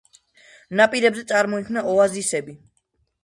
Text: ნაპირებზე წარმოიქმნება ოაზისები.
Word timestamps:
ნაპირებზე 0.79 1.25
წარმოიქმნება 1.31 1.93
ოაზისები. 1.97 2.57